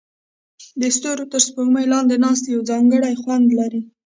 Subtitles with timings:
[0.81, 3.81] د ستورو تر سپوږمۍ لاندې ناستې یو ځانګړی خوند لري.